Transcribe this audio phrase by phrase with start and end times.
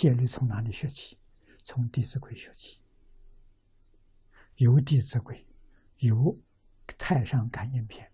[0.00, 1.18] 戒律从哪里学起？
[1.62, 2.80] 从《弟子规》学起。
[4.54, 5.36] 有《弟子规》，
[5.98, 6.16] 有
[6.96, 8.10] 《太上感应篇》，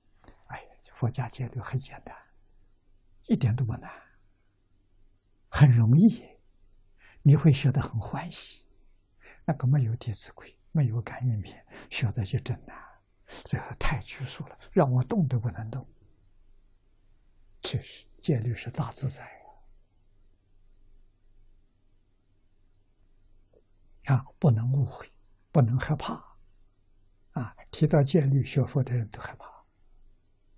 [0.47, 0.61] 哎，
[0.91, 2.13] 佛家戒律很简单，
[3.29, 3.89] 一点都不难，
[5.49, 6.25] 很容易，
[7.23, 8.67] 你会学得很欢喜。
[9.45, 11.65] 那个没有《弟子规》，没有《感应篇》，
[11.97, 12.77] 学的就真难，
[13.45, 15.89] 这太拘束了，让我动都不能动。
[17.63, 19.23] 确实，戒律是大自在
[24.07, 25.07] 啊，不能误会，
[25.53, 26.15] 不能害怕。
[27.33, 29.47] 啊，提到戒律，学佛的人都害怕。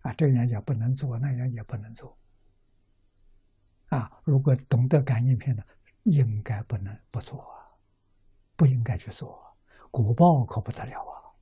[0.02, 2.16] 啊，这样也不能做，那样也不能做。
[3.88, 5.66] 啊，如果懂得感应篇的，
[6.04, 7.74] 应该不能不做啊，
[8.54, 9.56] 不应该去做，
[9.90, 11.34] 果报可不得了啊！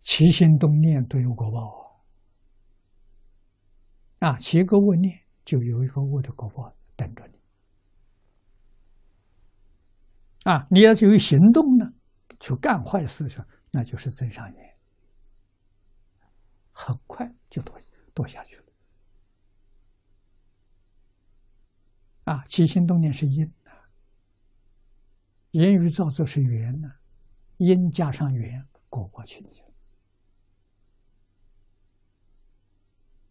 [0.00, 2.04] 起心动念都有果报
[4.18, 4.28] 啊！
[4.28, 7.38] 啊，起个恶念，就有一个恶的果报等着你。
[10.44, 11.92] 啊，你要是有行动呢？
[12.40, 14.76] 去干坏事去，那就是增上缘，
[16.72, 17.82] 很快就堕
[18.14, 18.64] 堕下去了。
[22.24, 23.88] 啊，起心动念是因啊，
[25.52, 27.00] 言语造作是缘啊，
[27.56, 29.50] 因加上缘，果报去了。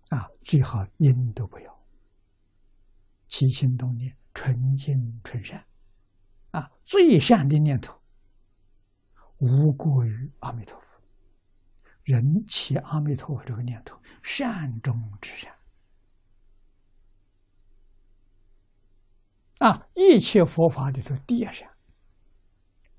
[0.09, 1.86] 啊，最好因都不要，
[3.27, 5.64] 起心动念纯净纯善，
[6.54, 8.02] 啊，最善的念头。
[9.38, 10.98] 无过于阿弥陀佛，
[12.04, 15.54] 人起阿弥陀佛这个念头，善中之善
[19.60, 19.88] 啊！
[19.94, 21.70] 一切佛法里头第一善。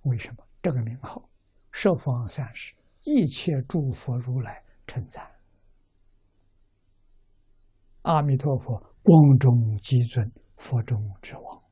[0.02, 1.28] 为什么这个名号？
[1.70, 5.28] 十方三世一切诸佛如来称赞
[8.02, 11.63] 阿弥陀佛，光中极尊，佛中之王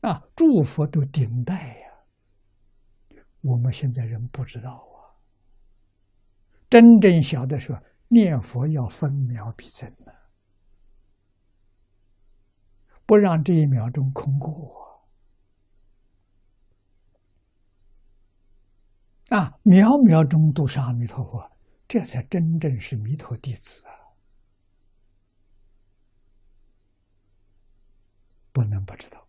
[0.00, 0.22] 啊！
[0.34, 1.90] 诸佛都顶戴呀。
[3.42, 5.16] 我们现在人不知道啊，
[6.68, 7.78] 真正晓得说
[8.08, 10.14] 念佛要分秒必争的，
[13.06, 15.04] 不让这一秒钟空过
[19.28, 19.58] 啊！
[19.62, 21.50] 秒秒钟都是阿弥陀佛，
[21.86, 23.92] 这才真正是弥陀弟子啊！
[28.52, 29.26] 不能不知道。